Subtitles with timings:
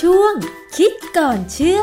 [0.00, 0.34] ช่วง
[0.76, 1.82] คิดก่อนเชื่อพ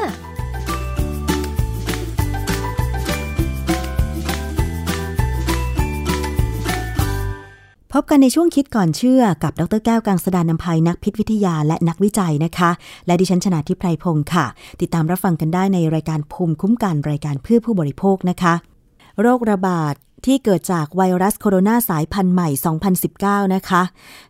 [8.01, 12.71] บกันในช่วงคิดก่อนเชื่อกับ ดรแก้วกังสดานนภัยนักพิษวิทยาและนักวิจัยนะคะ
[13.07, 14.45] และดิฉันชนะทิพไพรพงศ์ค่ะ
[14.81, 18.53] ติดตามรับฟังกันได้ในรายการภูมิคุ้มกันรายการเพื่อผู้บริโภคนะคะ
[19.21, 19.93] โรคระบาด
[20.25, 22.49] ที่เกิดจากไวรัสโคโรนาสายพันธุ์ใหม่
[23.45, 23.83] 2019 นะคะ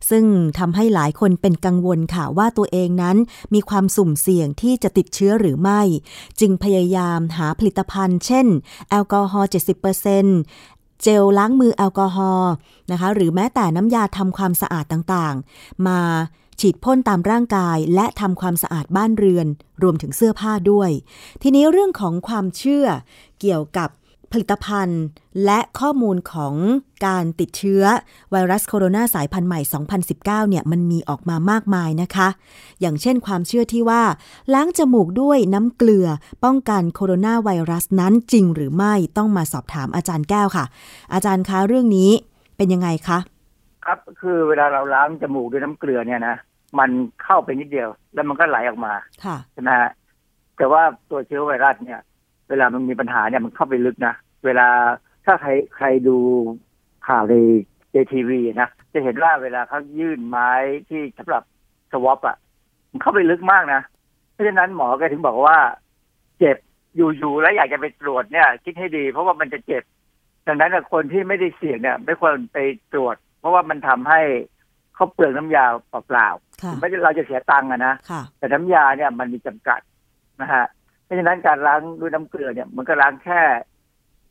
[0.10, 0.26] ซึ่ง
[0.60, 3.18] ทำให้หลายคนเป็นกังวลค่ะว่าตัวเองนั้น
[3.54, 5.82] มีความสุ่มเสี่ยงที่จะติดเชื้อหรือไม่
[6.40, 8.48] จึงพยายามหาผลิตภัณฑ์ เช่น
[8.90, 9.50] แอลกอฮอล์
[10.26, 12.52] 70%เจลล้างมือแอลกอฮอล์
[12.92, 16.00] นะคะ หรือแม้แต่น้ำยาทำความสะอาดต่างๆ มา
[16.60, 19.48] ฉีดพ่นตามร่างกายและทำความสะอาดบ้านเรือน
[19.84, 20.90] รวมถึงเสื้อผ้าด้วย
[21.42, 22.86] ทีนี้เรื่องของความเชื่อ
[23.42, 23.90] เกี่ยวกับ
[24.32, 25.04] ผลิตภัณฑ์
[25.46, 26.56] และข้อมูลของ
[27.06, 27.84] การติดเชื้อ
[28.32, 29.60] ไวรัสโคโรนาสายพันธุ์ใหม่
[30.06, 32.28] 2019 เนี่ยมันมีออกมามากมายนะคะ
[32.82, 34.04] อย่างเช่นความเชื่อที่ว่า
[34.54, 36.08] ล้างจมูกด้วยน้ำเกลือ
[36.44, 40.66] ป้องกันโคโรนาไวรัสนั้นจริงหรือไม่ต้องมาสอบถามอาจารย์แก้วค่ะ
[41.14, 42.12] อาจารย์คะเรื่องนี้
[42.58, 43.20] เป็นยังไงคะ
[43.86, 46.36] ครับคือเวลาเราล้างจมูกด้วยน้ำเกลือเนี่ยนะ
[46.80, 46.90] มัน
[47.24, 48.94] เข้าไปนิดเดียว แล้วมันก็ไหลออกมา
[49.26, 49.92] ค่ะใช่ไหมฮะ
[50.58, 52.00] แต่ว่าตัวเชื้อไวรัสเนี่ย
[52.50, 54.14] เวลามันมีปัญหาเนี่ยมันเข้าไปลึกนะ
[54.46, 54.68] เวลา
[55.26, 56.18] ถ้าใครใครดู
[57.08, 57.36] ข่าวใน
[57.94, 60.52] ในทีวีนะจะเห็นว่าเวลาเขายื่นไม้
[60.90, 61.44] ที่สำหรับ
[61.92, 62.38] สวอปอะ
[62.92, 63.82] มันเข้าไปลึกมากนะ
[64.32, 65.58] เพราะฉะนั้นหมอแกถึงบอกว่า
[66.40, 66.58] เจ็บ
[66.96, 69.84] อยู่ๆแล้วอยากจะไปตรวจเนี่ย คิดให้ดี เพราะว่ามันจะเจ็บ
[70.48, 72.58] ดังนั้นน่ะคนที่ไม่ได้เสี่ยงเนี่ย ไม่ควรไป
[72.94, 74.22] ตรวจ เพราะว่ามันทำให้
[74.96, 76.28] เขาเปลืองน้ำยาเปล่า
[76.64, 79.80] ค่ะๆไม่ได้เราจะเสียตังค์อะนะค่ะแต่น้ำยาเนี่ยมันมีจำกัด
[80.42, 80.66] นะฮะ
[81.04, 83.42] เพราะฉะนั้นการล้างด้วยน้ำเกลือเนี่ย มันก็ล้างแค่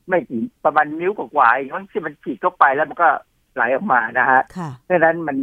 [0.09, 3.09] ไม่กี่ประมาณนิ้วกว่าๆเองบางที่มันฉีดเข้าไปแล้วมันก็
[3.55, 5.37] ไหลออกมานะฮะค่ะเพราะฉะนั้นมัน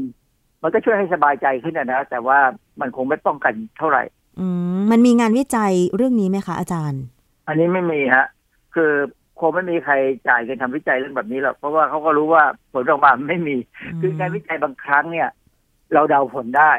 [0.64, 2.40] มันก็ช่วยให้สบายใจขึ้นนะนะแต่ว่า
[2.80, 4.04] มันคงไม่ป้องกันเท่าไหร่
[4.40, 4.48] อื
[4.80, 7.04] มมันมีงานวิจัยเรื่องนี้ไหมคะอาจารย์
[7.48, 8.26] อันนี้ไม่มีฮะ
[8.76, 8.92] คือ
[9.40, 9.94] คงไม่มีใคร
[10.28, 12.44] จ่ายเงินทำวิจัยเรื่องแบบนี้หรอกเพราะว่าเขาก็รู้ว่า
[12.74, 13.58] ผลออกมาไม่มี
[14.02, 15.30] คือการวิจัยบางครั้งเนี่ย
[15.94, 16.72] เราเดาผลได้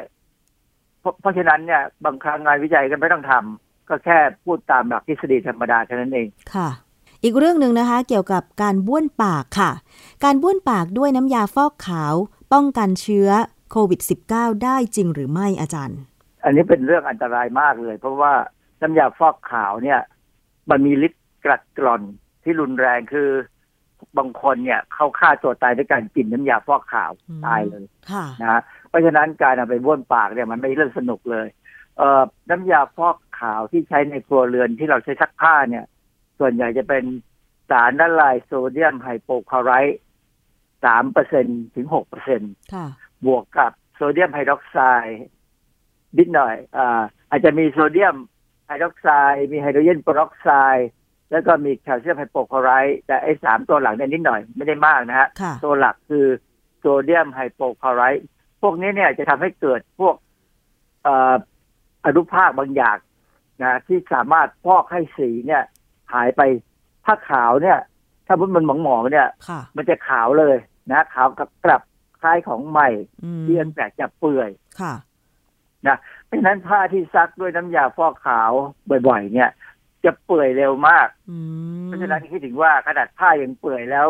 [1.01, 6.69] เพราะเพราะฉะนั้นเนี่ย บางครั้งงานวิจัยก็ไม่ต้องทำก็แค่พูดตามหลักทฤษฎีธรรมดาเท่านั้นเองค่ะ
[7.25, 9.71] อีกเรื่องหนึ่งนะคะเกี่ยวกับการบ้วนปากค่ะ
[10.25, 12.15] การบ้วนปากด้วยน้ำยาฟอกขาว
[12.53, 13.29] ป้องกันเชื้อ
[13.71, 14.01] โควิด
[14.33, 15.99] -19 ได้จริงหรือไม่อาจารย์
[16.45, 18.33] อันนี้เป็นเรื่องอันตรายมากเลย เพราะว่า
[18.83, 20.01] น้ำยาฟอกขาวเนี่ย
[20.71, 22.03] มันมีฤทธิ์กรัดกร่อน
[22.45, 23.29] ที่รุนแรงคือ
[24.19, 31.47] บางคนเนี่ยเขาฆ่าตัวตายด้วยการกินน้ำยาฟอกขาวอืมตายเลยค่ะนะฮะเพราะฉะนั้นการเอาไปบ้วนปากเนี่ยมันไม่ใช่เรื่องสนุกเลย
[31.99, 35.85] เอ่อน้ำยาฟอกขาวที่ใช้ในครัวเรือนที่เราใช้ซักผ้าเนี่ย
[36.39, 37.05] ส่วนใหญ่จะเป็น
[37.71, 39.99] สารละลายโซเดียมไฮโปคลอไรต์
[40.85, 42.41] สามเปอร์เซ็นถึงหกเปอร์เซ็น
[42.75, 42.87] ค่ะ
[43.27, 45.23] บวกกับโซเดียมไฮดรอกไซด์
[46.19, 48.17] นิดหน่อยอ่าอาจจะมีโซเดียม
[48.67, 50.89] ไฮดรอกไซด์มีไฮโดรเจนเปอร์ออกไซด์
[51.31, 56.27] แล้วก็มีแคลเซียมไฮโปคลอไรต์แต่ไอ้สามตัวหลังเนี่ยนิดหน่อยไม่ได้มากนะฮะค่ะตัวหลักคือ
[56.79, 58.25] โซเดียมไฮโปคลอไรต์
[58.63, 60.17] พวกนี้เนี่ยจะทำให้เกิดพวก
[61.03, 61.35] เอ่อ
[62.07, 62.99] อนุภาคบางอย่าง
[63.63, 65.63] นะที่สามารถฟอกให้สีเนี่ย
[66.15, 66.43] หายไป
[67.07, 67.79] ถ้าขาวเนี่ย
[68.27, 70.57] ถ้ามันหมองๆเนี่ยค่ะมันจะขาวเลย
[70.93, 71.83] นะขาวกับกลับ
[72.21, 72.89] คล้ายของใหม่
[73.25, 74.95] อืมที่อันแปลกจะเปื่อยค่ะ
[75.87, 78.51] นะเพราะฉะนั้นผ้าที่ซักด้วยน้ำยาฟอกขาว
[79.07, 79.51] บ่อย ๆ เนี่ย
[80.05, 81.39] จะเปื่อยเร็วมากอื
[81.83, 84.09] มเพราะฉะนั้นคิดถึงว่าขนาดผ้ายังเปื่อยแล้ว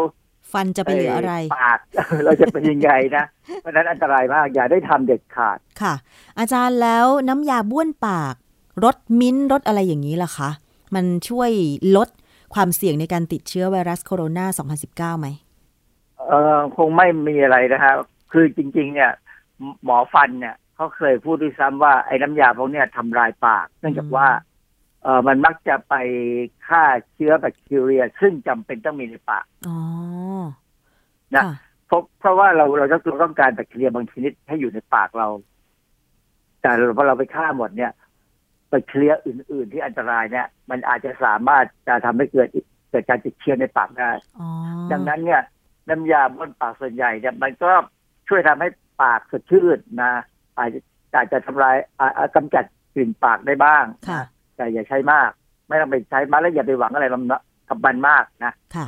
[0.52, 1.78] ฟันจะไปเหลืออะไรปาก
[2.24, 3.24] เราจะเป็นยังไงนะ
[3.60, 5.94] เพราะฉะนั้นอันตรายมากอย่าได้ทำเด็ดขาดค่ะ
[6.38, 8.34] อาจารย์แล้วน้ำยาบ้วนปาก
[8.84, 10.50] รสมิ้นท์รสอะไรอย่างนี้ล่ะคะ
[10.94, 11.50] มันช่วย
[11.96, 12.08] ลด
[12.54, 15.28] ความเสี่ยงในการติดเชื้อไวรัสโคโรนา 2019 ไหม
[16.28, 17.96] เออคงไม่มีอะไรนะครับ
[18.32, 19.10] คือจริง ๆ เนี่ย
[19.84, 24.28] หมอฟันเนี่ยเขาเคยพูดด้วยซ้ำว่าไอ้น้ำยาพวกเนี้ยทำลายปาก เนื่องจากว่า
[25.02, 25.94] เออมันมักจะไป
[26.66, 29.78] ฆ่าเชื้อแบคทีเรีย ซึ่งจำเป็นต้องมีในปากอ๋อ
[31.34, 31.50] นะค่
[31.86, 35.28] เพราะเพราะว่าเราเราต้องเราต้องการแบคทีเรียบางชนิดให้อยู่ในปากเรา
[36.60, 42.48] แต่พอเราไปฆ่าหมดเนี่ยแบคทีเรียอื่น ๆ ที่อันตรายเนี่ย มันอาจจะสามารถจะทำให้เกิด
[42.90, 44.48] เกิดการติดเชื้อในปากได้อ๋อ
[44.92, 45.42] ดังนั้นเนี่ย
[45.88, 47.70] น้ำยาบ้วนปากส่วนใหญ่เนี่ยมันก็
[48.28, 48.68] ช่วยทำให้
[49.02, 50.12] ปากสดชื่นนะ
[50.58, 50.80] อาจจะ
[51.14, 54.20] อาจจะทำลายอ่าอ่ากำจัดกลิ่นปากได้บ้างค่ะ
[54.56, 55.30] แต่อย่าใช้มาก
[55.68, 57.06] ไม่ต้องไปใช้มากแล้วอย่าไปหวังอะไร
[57.68, 58.86] กับมันมากนะค่ะ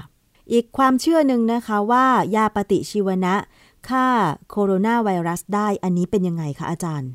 [0.53, 2.07] อีกความเชื่อหนึ่งนะคะว่า
[2.37, 3.35] ยาปฏิชีวนะ
[3.89, 4.07] ฆ่า
[4.51, 7.11] โคโรนาไวรัสได้อันนี้เป็นยังไงคะอาจารย์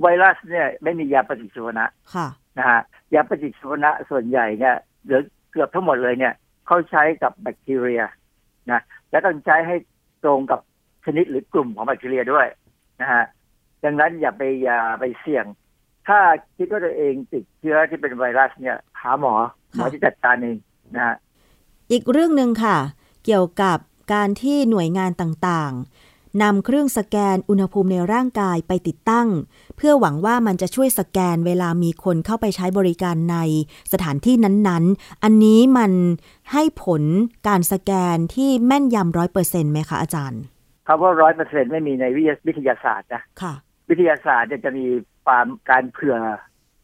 [0.00, 2.26] ไวรัสเนี่ยไม่มียาปฏิชีวนะค่ะ
[2.58, 2.80] นะฮะ
[3.14, 4.76] ยาปฏิชีวนะส่วนใหญ่เนี่ย
[5.06, 6.34] หรือเกือบทั้งหมดเลยเนี่ย
[6.66, 8.02] เขาใช้กับแบคทีเรีย
[8.70, 8.80] นะ
[9.10, 9.76] และต้องใช้ให้
[10.22, 10.60] ตรงกับ
[11.04, 12.46] ชนิดหรือกลุ่มของแบคทีเรียด้วย
[13.00, 13.24] นะฮะ
[13.84, 15.44] ดังนั้นอย่าไปอย่าไปเสี่ยง
[16.08, 16.20] ทถ้า
[16.56, 19.34] คิดว่าตัวเองติดเชื้อที่เป็นไวรัสเนี่ยหาหมอ
[19.74, 20.56] หมอที่จัดการเอง
[20.94, 21.16] นะฮะ
[21.92, 22.78] อีกเรื่องหนึ่งค่ะ
[23.24, 23.78] เกี่ยวกับ
[24.12, 26.07] การที่หน่วยงานต่างๆ
[26.42, 29.28] นำเครื่องสแกนอุณหภูมิในร่างกายไปติดตั้ง
[29.76, 33.36] เพื่อหวังว่ามันจะช่วยสแกนเวลามีคนเข้าไปใช้บริการใน
[33.92, 35.92] สถานที่นั้นๆ อันนี้มัน
[36.52, 37.02] ให้ผล
[37.48, 40.42] การสแกนที่แม่นยำร้อยเปอร์เซ็นต์ไหมคะอาจารย์
[40.86, 42.04] คำว่าร้อยเปอร์เซ็นไม่มีใน
[42.46, 43.54] วิทยาศาสตร์นะค่ะ
[43.90, 44.86] วิทยาศาสตร์เนี่ยจะมี
[45.24, 46.16] ความการเผื่อ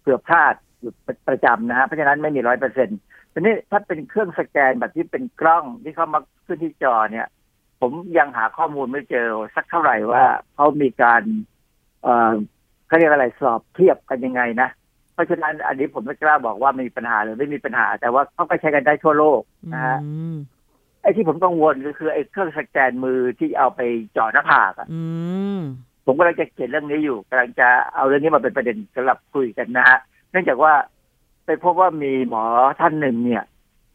[0.00, 0.92] เผื่อพลาดอยู่
[1.28, 2.98] ประจำนะฮะเพราะฉะนั้นไม่มีร้อยเปอร์เซ็นต์
[3.32, 7.26] ทีนี้ถ้าเป็นเครื่องสแกนแบบที่เป็นกล้องที่เขามาขึ้นที่จอเนี่ย
[7.84, 11.22] ผมยังหาข้อมูลไม่เจอสักเท่าไหร่ว่าเขามีการ
[12.02, 12.32] เอ่อ
[12.86, 14.68] เขาเรียกอะไรสอบเทียบกันยังไงนะ
[15.14, 19.40] เพราะฉะนั้นอันนี้ผมไม่กล้าบอกว่ามีปัญหาหรือไม่มีปัญหา แต่ว่าเขาก็ใช้กันได้ทั่วโลก
[19.72, 20.36] นะฮะอืม
[21.02, 23.80] ไอ้ที่ผมกังวลก็คือไอ้เครื่องสแกนมือที่เอาไป
[24.12, 25.02] เจ่อหน้าผากอะอื
[25.58, 25.60] ม
[26.06, 29.98] ผมกำลังจะเขียนเรื่องนี้อยู่กำลังจะเอาเรื่องนี้มาเป็นประเด็นสำหรับคุยกันนะฮะ
[30.30, 30.72] เนื่องจากว่า
[31.46, 32.44] ไปพบว่ามีหมอ
[32.80, 33.44] ท่านหนึ่งเนี่ย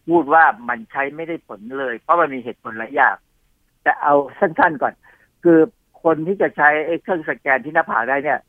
[0.09, 3.15] พูดว่ามันใช้ไม่ได้ผลเลย เพราะมันมีเหตุผลหลายอย่าง
[3.83, 4.93] แต่เอาสั้นๆก่อน
[5.43, 5.59] คือ
[6.03, 8.39] คนที่จะใช้ไอ้เครื่องสแกนที่หน้าผากได้เนี่ย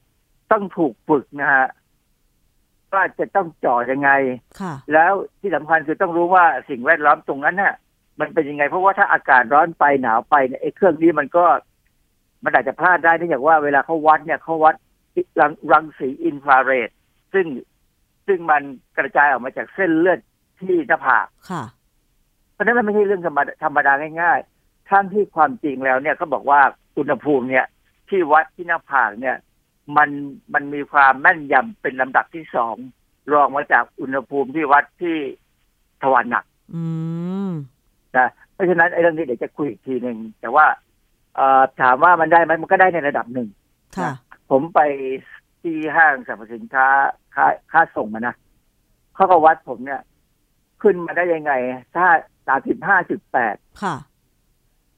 [0.52, 1.66] ต้องถูกฝึกนะฮะ
[2.92, 4.10] ว่าจะต้องจ่อยังไง
[4.60, 7.74] ค่ะแล้วที่สำคัญคือต้องรู้ว่าสิ่งแวดล้อมตรงนั้นน่ะ
[8.20, 11.44] มันเป็นยังไง เพราะว่าถ้าอากาศร้อนไปหนาวไปเนี่ยไอ้เครื่องนี้มันก็
[12.44, 14.74] มันอาจจะพลาดได้เนื่องจากว่าเวลาเขาวัดเนี่ยเขาวัด
[15.40, 16.90] รังรังสีอินฟราเรด
[17.32, 17.46] ซึ่ง
[18.26, 18.62] ซึ่งมัน
[18.98, 20.20] กระจายออกมาจากเส้นเลือด
[20.60, 21.64] ที่หน้าผากค่ะ
[22.52, 23.92] เพราะฉะนั้นมันไม่ใช่เรื่องธรรมดาธรรมดา
[24.22, 24.59] ง่ายๆ
[24.90, 26.60] ทั้งที่ความจริงแล้วเนี่ยเขาบอกว่า
[26.98, 27.66] อุณหภูมิเนี่ย
[28.08, 29.36] ที่วัดที่หน้าผากเนี่ย
[29.96, 30.10] มัน
[30.54, 32.76] มันมีความแม่นยำเป็นลำดับที่สอง
[33.32, 35.16] รองมาจากอุณหภูมิที่วัดที่
[36.02, 36.44] ทวารหนัก
[36.74, 36.84] อื
[37.48, 37.50] ม
[38.16, 40.66] นะเพราะฉะนั้นไอ้เรื่องนี้เดี๋ยวจะคุยอีกทีหนึ่งแต่ว่า
[41.36, 43.48] เอ่อถามว่ามันได้ไหมมันก็ได้ในระดับหนึ่ง
[43.98, 44.10] ค่ะ
[44.50, 44.80] ผมไป
[45.62, 46.86] ที่ห้างสรรพสินค้า
[47.34, 48.34] ค่าค่าส่งมานะ
[49.14, 50.00] เขาก็วัดผมเนี่ย
[50.82, 51.52] ขึ้นมาได้ยังไง
[51.96, 52.06] ถ้า
[52.46, 53.94] สามสิบห้าจุดแปดค่ะ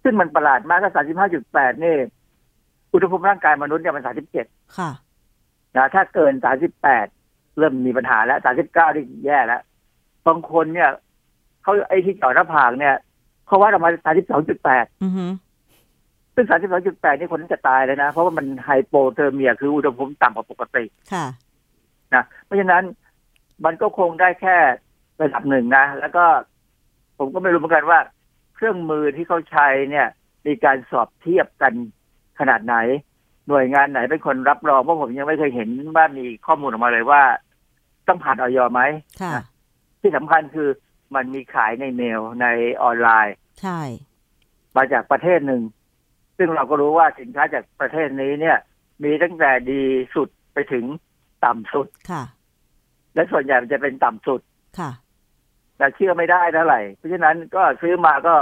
[0.02, 1.94] ซึ่งมันประหลาดมากถ้าสามสิบห้าจุดแปดนี่
[2.92, 4.46] อุณหภูมิร่างกายมนุษย์เนี่ยมันสามสิบเจ็ด
[4.78, 4.90] ค่ะ
[5.76, 7.06] นะถ้าเกินสามสิบแปด
[7.58, 9.62] เริ่มมีปัญหาแล้วสามสิบเก้านี่แย่แล้ว
[10.26, 10.90] บางคนเนี่ย
[11.62, 12.94] เขาไอ้ที่เจาะหน้าผากเนี่ย
[13.46, 15.30] เขาวัดออกมาสามสิบสองจุดแปดอือหือ
[16.34, 21.26] ซึ่ง32.8นี่คนนั้นจะตายเลยนะ เพราะว่ามัน hypothermia คืออุณหภูมิต่ำกว่าปกติค่ะ
[22.14, 22.82] นะเพราะฉะนั้น
[23.64, 24.56] มันก็คงได้แค่
[25.22, 26.24] ระดับหนึ่งนะ แล้วก็
[27.18, 27.98] ผมก็ไม่รู้เหมือนกันว่า
[28.62, 30.08] เครื่องมือที่เขาใช้เนี่ย
[30.46, 31.72] มีการสอบเทียบกัน
[32.38, 32.76] ขนาดไหน
[33.48, 37.22] หน่วยงานไหนเป็นคนรับรองเพราะผมยังไม่เคยเห็นว่ามีข้อมูลออกมาเลยว่า
[38.08, 38.80] ต้องผ่านอย.ไหม
[39.22, 39.32] ค่ะ
[40.00, 40.68] ที่สำคัญคือ
[41.14, 42.46] มันมีขายในเมลใน
[42.82, 43.80] ออนไลน์ ใช่
[44.76, 45.62] มาจากประเทศหนึ่ง
[46.38, 48.58] ซึ่งเราก็รู้ว่าสินค้าจากประเทศนี้เนี่ย
[49.04, 49.82] มีตั้งแต่ดี
[50.14, 50.84] สุดไปถึง
[51.44, 52.22] ต่ำสุดค่ะ
[53.14, 54.40] และส่วนใหญ่มันจะเป็นต่ำสุด
[54.78, 54.90] ค่ะ
[55.82, 58.34] แต่เชื่อไม่ได้เท่าไหร่ เพราะฉะนั้นก็ซื้อมาก็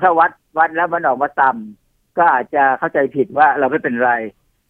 [0.00, 4.12] ถ้าวัดวัดแล้วมันออกมาต่ำก็อาจจะเข้าใจผิดว่าเราไม่เป็นไร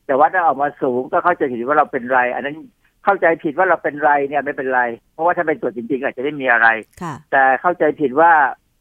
[0.06, 2.56] แต่ว่าถ้าออกมาสูงก็เข้าใจผิดว่าเราเป็นไร อันนั้น
[3.04, 4.82] เข้าใจผิดว่าเราเป็นไรเนี่ยไม่เป็นไร
[5.12, 6.68] เพราะว่าถ้าเป็นตรวจจริงๆอาจจะไม่มีอะไร
[7.02, 8.32] ค่ะแต่เข้าใจผิดว่า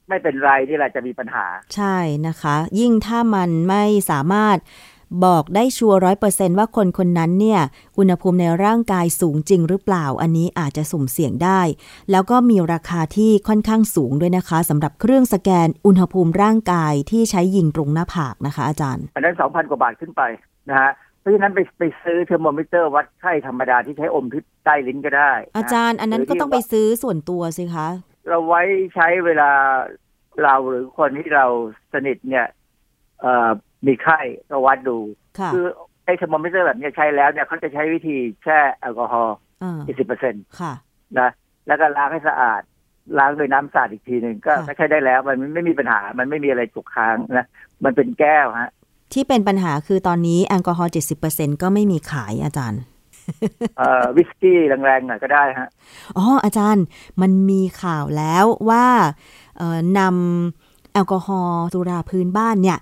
[0.10, 1.46] ไม่เป็นไรนี่แหละจะมีปัญหา
[1.76, 1.98] ใช่
[2.28, 4.58] นะคะ ยิ่งถ้ามันไม่สามารถ
[5.26, 7.62] บอกได้ชัวร์ร้อยเปอร์เซ็นต์ว่าคนคนนั้นเนี่ย
[7.98, 11.62] อุณหภูมิในร่างกายสูงจริงหรือเปล่า อันนี้อาจจะสุ่มเสี่ยงได้
[12.12, 20.22] แล้วก็มีราคาที่ค่อนข้างสูงด้วยนะคะสำหรับเครื่องสแกนอุณหภูมิร่างกายที่ใช้ยิงตรงหน้าผากนะคะ อาจารย์อันนั้นสองพันกว่าบาทขึ้นไป
[20.70, 27.88] นะฮะเพราะฉะนั้นไปไปซื้อเทอร์โมมิเตอร์วัดไข้ธรรมดาที่ใช้อมที่ใต้ลิ้นก็ได้นะอาจารย์อันนั้นก็ต้องไปซื้อส่วนตัวสิคะ
[28.30, 28.62] เราไว้
[28.96, 29.52] ใช้เวลา
[30.44, 31.46] เราหรือคนที่เรา
[31.94, 32.46] สนิทเนี่ย
[33.22, 33.50] เอ่อ
[33.86, 34.20] มีไข้
[34.50, 34.98] ก็วัดดู
[35.40, 35.66] ค่ะคือ
[36.06, 40.74] ไอ้เทอร์โมมิเตอร์แบบเนี้ยใช้แล้วเนี่ยเขาจะใช้วิธีแช่แอลกอฮอล์อ่าสิบเปอร์เซ็นต์ค่ะ
[41.20, 41.30] นะ
[41.68, 42.62] แล้วก็ล้างให้สะอาด
[43.18, 47.46] ล้างด้วยน้ำสะอาดอีกทีหนึ่งก็ค่ะไม่ใช่ได้แล้ว มันไม่มีปัญหา มันไม่มีอะไรตกค้างนะ
[47.84, 48.72] มันเป็นแก้วฮะ
[49.14, 50.92] ที่เป็นปัญหาคือตอนนี้แอลกอฮอล์
[51.28, 52.82] 70%ก็ไม่มีขายอาจารย์
[53.78, 55.70] เอ่อวิสกี้แรงๆหน่อยก็ได้ฮะ
[56.18, 56.86] อ๋ออาจารย์
[57.22, 58.86] มันมีข่าวแล้วว่า
[59.58, 62.78] เอ่อนำแอลกอฮอล์สุราพื้นบ้านเนี่ย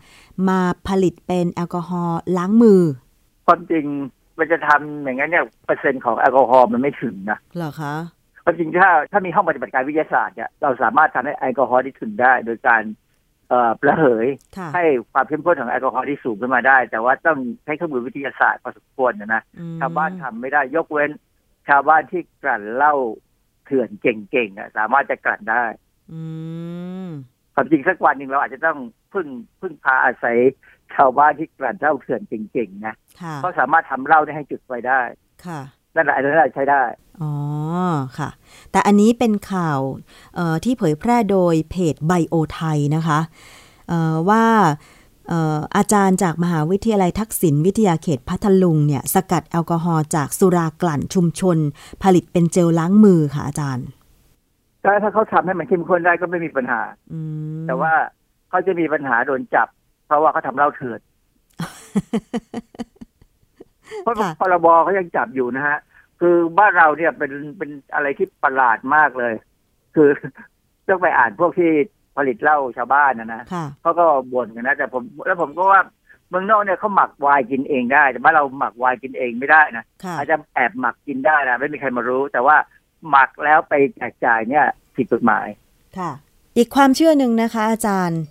[0.49, 2.81] มาผลิตเป็นแอลกอฮอล์ล้างมือ
[3.47, 3.85] ความจริง
[4.39, 7.95] มันจะทำอย่างนั้นเนี่ยเปอร์เซ็นต์ของแอลกอฮอล์มันไม่ถึงนะเหรอคะ
[8.43, 12.83] ความจริงถ้าถ้ามีห้องปฏิบัติการวิทยาศาสตร์เนี่ยเราสามารถทำให้แอลกอฮอล์ที่ถึงได้ โดยการ
[13.49, 21.11] เอ่อประเหยค่ะให้ความเข้มข้นของแอลกอฮอล์ที่สูงขึ้นมาได้ แต่ว่าต้องใช้เครื่องมือวิทยาศาสตร์พอสมควรนะนะอืมชาวบ้านทำไม่ได้ยกเว้น
[21.67, 22.93] ชาวบ้านที่กลั่นเหล้า
[23.65, 25.65] เถื่อนเก่งๆอะสามารถจะกลั่นได้
[26.11, 26.21] อื
[26.74, 26.74] ม
[27.55, 28.77] ความจริงสักวันหนึ่งเราอาจจะต้อง
[29.13, 29.27] พึ่ง
[29.61, 30.37] พึ่งพาอาศัย
[30.95, 35.01] ชาวบ้านที่กลั่นเหล้าเถื่อนเก่งๆนะค่ะเขาสามารถทำเหล้าได้ให้จุดไฟได้
[35.45, 35.61] ค่ะ
[35.95, 36.83] นั่นแหละอันนั้นแหละใช้ได้
[37.21, 37.33] อ๋อ
[38.17, 38.29] ค่ะ
[38.71, 39.79] แต่อันนี้เป็นข่าว
[40.35, 43.19] เอ่อที่เผยแพร่โดยเพจไบโอไทยนะคะ
[43.89, 44.45] เอ่อว่า
[45.29, 51.57] เอ่ออาจารย์จากมหาวิทยาลัยทักษิณวิทยาเขตพัทลุงเนี่ย สกัดแอลกอฮอล์จากสุรากลั่นชุมชน
[52.03, 53.85] ผลิตเป็นเจลล้างมือค่ะอาจารย์
[54.85, 56.81] ถ้าถ้าเขาทำให้มันเข้มข้นได้ก็ไม่มีปัญหา
[57.13, 57.19] อื
[57.61, 57.93] มแต่ว่า
[58.49, 59.67] เขาจะมีปัญหาโดนจับ
[60.07, 60.99] เพราะว่าเขาทำเหล้าเถื่อน
[64.03, 65.77] เพราะค่ะพรบเขายังจับอยู่นะฮะ
[66.21, 69.33] คือบ้านเราเนี่ยเป็นเป็นอะไรที่ประหลาดมากเลย
[69.95, 70.09] คือ
[70.87, 71.71] ต้องไปอ่านพวกที่
[72.17, 75.81] ผลิตเหล้าชาวบ้านนะนะค่ะเขาก็บ่นกันนะ แต่ผมแล้วผมก็ว่า
[76.29, 82.55] เมืองนอกเนี่ยเขาหมักไวน์กินเองได้ แต่บ้านเราหมักไวน์กินเองไม่ได้นะค่ะอาจจะแอบหมักกินได้นะไม่มีใครมารู้ แต่ว่า
[83.09, 85.47] หมักแล้วไปแจกจ่ายเนี่ยผิดกฎหมาย
[85.97, 86.11] ค่ะ
[86.57, 88.21] อีกความเชื่อหนึ่งนะคะ อาจารย์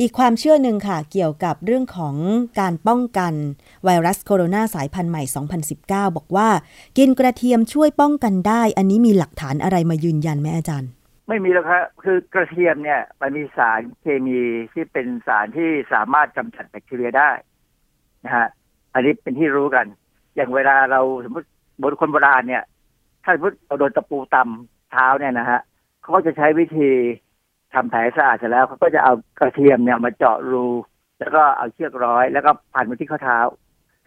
[0.00, 2.16] อีกความเชื่อหนึ่งค่ะ เกี่ยวกับเรื่องของ
[2.60, 3.32] การป้องกัน
[3.84, 5.22] ไวรัสโคโรนาสายพันธุ์ใหม่
[6.10, 6.48] 2019 บอกว่า
[6.98, 10.90] กินกระเทียมช่วยป้องกันได้ อันนี้มีหลักฐานอะไรมายืนยันไหมอาจารย์
[11.28, 14.40] ไม่มีแล้วครับคือกระเทียมเนี่ยมันมีสารเคมี
[14.72, 17.30] ที่เป็นสารที่สามารถกำจัดแบคทีเรียได้
[18.24, 18.46] นะฮะ
[18.94, 19.86] อันนี้เป็นที่รู้กัน
[20.36, 21.48] อย่างเวลาเราสมมติ
[21.82, 22.62] บนคนโบราณเนี่ย
[23.28, 25.60] ถ้าสมมติเราโดนตะปูตำเท้าเนี่ยนะฮะ
[26.00, 26.90] เขาก็จะใช้วิธี
[27.74, 30.66] ทำแผลสะอาดเสร็จแล้วเขาก็จะเอากระเทียมเนี่ยมาเจาะรู
[31.20, 33.38] แล้วก็เอาเชือกร้อย แล้วก็พันไปที่ข้อเท้า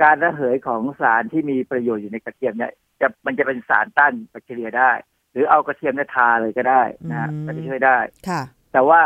[0.01, 4.91] การระเหยของสารที่มีประโยชน์อยู่ในกระเทียมเนี่ยจะมันจะเป็นสารต้านแบคทีเรียได้
[5.31, 7.97] หรือเอากระเทียมเนี่ยทาเลยก็ได้นะฮะอืมก็จะช่วยได้
[8.27, 8.41] ค่ะ
[8.73, 9.01] แต่ว่า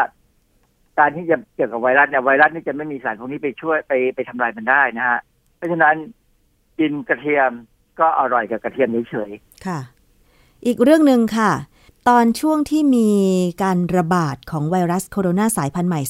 [0.99, 5.19] การที่จะเกี่ยวกับไวรัสเนี่ยไวรัสนี่จะไม่มีสารพวกนี้ไปช่วยไปไปทำลายมันได้นะฮะ
[5.57, 5.95] เพราะฉะนั้น
[6.79, 7.51] กินกระเทียม
[7.99, 9.31] ก็อร่อยกับกระเทียมเฉย
[9.67, 9.79] ค่ะ
[10.67, 11.51] อีกเรื่องหนึ่งค่ะ
[12.07, 13.09] ตอนช่วงที่มี
[13.63, 16.01] การระบาดของไวรัสโคโรนาสายพันธุ์ใหม่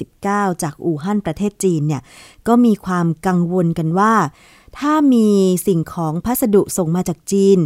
[0.00, 2.02] 2019 จากอู่ฮั่นประเทศจีนเนี่ย
[2.48, 4.14] ก็มีความกังวลกันว่า
[4.78, 5.28] ถ้ามี
[5.66, 7.58] สิ่งของพัสดุส่งมาจากจีน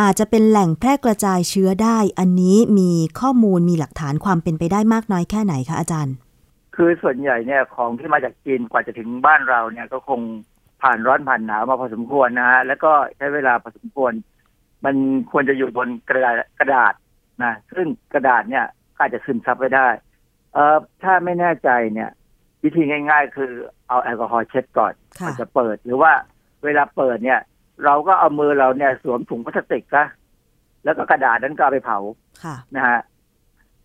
[0.00, 2.90] อาจจะเป็นแหล่งแพร่กระจายเชื้อได้ อันนี้มี
[3.20, 6.14] ข้อมูลมีหลักฐานความเป็นไปได้มากน้อยแค่ไหนคะอาจารย์
[6.76, 10.20] คือส่วนใหญ่เนี่ยของที่มาจากจีนกว่าจะถึงบ้านเราเนี่ยก็คง
[10.82, 14.12] ผ่านร้อนผ่านหนาวมาพอสมควรนะฮะแล้วก็ใช้เวลาพอสมควร
[14.84, 14.94] มัน
[15.30, 16.94] ควรจะอยู่บนกระดาษกระดาษ
[17.44, 18.64] นะซึ่งกระดาษเนี่ย
[18.94, 19.88] ก็อาจจะซึมซับไว้ได้
[20.52, 22.10] เอ่อถ้าไม่แน่ใจเนี่ย
[22.64, 23.52] วิธีง่าย ๆ คือ
[23.88, 26.12] เอาแอลกอฮอล์เช็ดก่อนค่ะก่อนจะเปิดหรือว่า
[26.64, 27.40] เวลาเปิดเนี่ย
[27.84, 30.04] เราก็เอามือเราเนี่ยสวมถุงพลาสติกซะ
[30.84, 31.98] แล้วก็กระดาษนั้นก็เอาไปเผา
[32.44, 33.00] ค่ะนะฮะ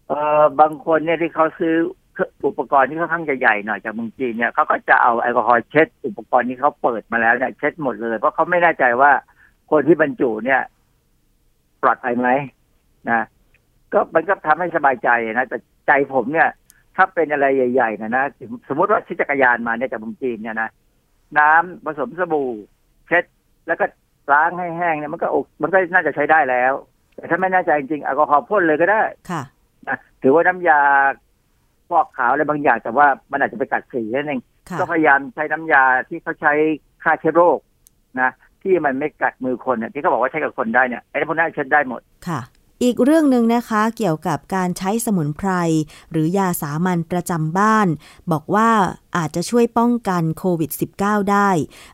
[0.08, 1.76] เอ่อบางคนเนี่ยที่เขาซื้อ
[2.46, 9.12] อุปกรณ์ที่ค่อนข้างจะใหญ่หน่อยจากเมืองจีนเนี่ยเขาก็จะเอาแอลกอฮอล์เช็ด อุปกรณ์ที่เขาเปิดมาแล้วเนี่ยเช็ดหมดเลย เพราะเขาไม่แน่ใจว่า
[9.72, 10.62] คนที่บรรจุเนี่ย
[11.84, 12.30] ปลอดภัยไหม
[13.10, 13.22] นะ
[13.94, 15.58] ก็มันก็ทำให้สบายใจนะแต่
[15.88, 16.50] ใจผมเนี่ย
[16.96, 18.26] ถ้าเป็นอะไรใหญ่ๆนะนะ
[18.70, 20.70] สมมติว่าชิจักรยานมาเนี่ยจากเมืองจีนเนี่ยนะ
[21.40, 22.50] น้ำผสมสบู่
[23.08, 23.24] เช็ด
[23.68, 23.86] แล้วก็
[24.34, 26.74] ล้างให้แห้งเนี่ยมันก็โอมันก็น่าจะใช้ได้แล้ว
[27.16, 29.44] แต่ถ้าไม่แน่ใจจริงๆแอลกอฮอล์พ่นเลยก็ได้ค่ะ
[29.88, 30.80] นะถือว่าน้ำยา
[31.90, 36.54] ฟอกขาวอะไรบางอย่าง แต่ว่ามันอาจจะไปกัดสีนั่นเองค่ะก็พยายามใช้น้ำยาที่เขาใช้
[37.04, 37.60] ฆ่าเชื้อโรค
[38.22, 38.32] นะ
[38.64, 42.42] ที่มันไม่กัดมือคนเนี่ยที่เขาบอกว่าใช้กับคนได้เนี่ยไอ้พวกนั้นเช็ดได้หมดค่ะ
[42.84, 45.50] อีกเรื่องหนึ่งนะคะเกี่ยวกับการใช้สมุนไพร
[46.12, 47.88] หรือยาสามัญประจำบ้าน
[48.32, 48.70] บอกว่า
[49.18, 51.50] อาจจะช่วยป้องกันโควิด -19 ได้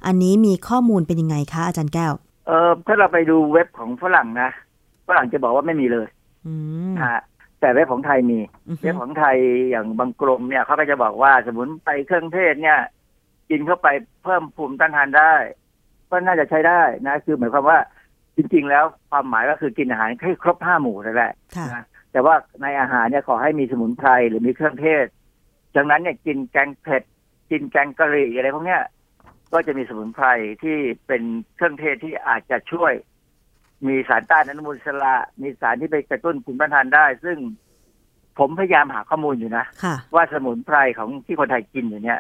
[0.06, 2.14] อันนี้มีข้อมูลเป็นยังไงคะอาจารย์แก้ว
[2.48, 4.50] เออถ้าเราไปดูเว็บของฝรั่งนะ
[5.08, 6.08] ฝรั่งจะบอกว่าไม่มีเลย
[6.46, 6.54] อื
[6.92, 7.22] มนะฮะ
[7.60, 9.38] แต่เว็บของไทยมีอือฮึเว็บของไทย
[9.70, 12.80] อย่างบางกรมเนี่ยเขาก็จะบอกว่าสมุนไพรเครื่องเทศเนี่ย
[13.50, 13.88] กินเข้าไป
[14.24, 15.34] เพิ่มภูมิต้านทานได้
[16.10, 17.80] ก็น่าจะใช้ได้นะ คือหมายความว่า
[18.38, 25.06] จริง ๆ แล้วความหมายก็คือกินอาหารให้ครบห้าหมู่นั่นแหละค่ะนะแต่ว่าในอาหารเนี่ยขอให้มีสมุนไพรหรือมีเครื่องเทศ
[25.76, 27.04] ดังนั้นเนี่ยกินแกงเผ็ด
[27.52, 28.84] กินแกงกะหรี่อะไรพวกเนี้ย
[29.54, 30.28] ก็จะมีสมุนไพร
[30.64, 31.24] ที่เป็น
[31.56, 32.94] เครื่องเทศที่อาจจะช่วย
[33.88, 37.38] มีสารต้านอนุมูลอิสระ มีสารที่ไปกระตุ้นภูมิต้านทานได้ ซึ่ง
[38.40, 42.20] ผมพยายามหาข้อมูลอยู่นะค่ะว่าสมุนไพรของที่คนไทยกินอยู่เนี่ย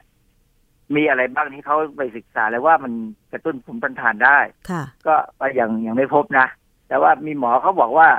[0.95, 2.93] มีอะไรบ้างที่เขาไปศึกษาแล้วว่ามัน
[3.31, 4.39] กระตุ้นภูมิต้านทานได้
[4.69, 6.47] ค่ะก็ก็ยังยังไม่พบนะ
[6.87, 8.09] แต่ว่ามีหมอเขาบอกว่า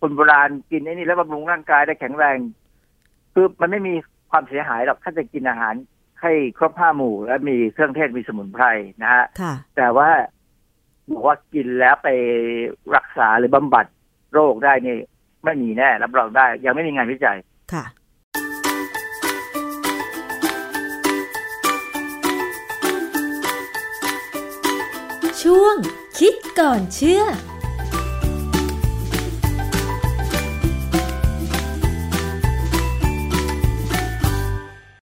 [0.00, 2.38] คนโบราณกินไอ้นี่แล้วบำรุงร่างกายได้แข็งแรง
[3.34, 3.94] คือมันไม่มี
[4.30, 5.74] ความเสียหายหรอกถ้าจะกินอาหาร
[6.22, 8.64] ให้ครบห้าหมู่ และมีเครื่องเทศมีสมุนไพร
[9.02, 10.08] นะฮะค่ะแต่ว่า
[11.12, 12.08] บอกว่ากินแล้วไป
[12.96, 13.86] รักษาหรือบำบัด
[14.32, 14.96] โรคได้นี่
[15.44, 17.38] ไม่มีแน่รับรองได้ ยังไม่มีงานวิจัย
[17.72, 17.84] ค่ะ
[26.18, 27.22] คิดก่อนเชื่อ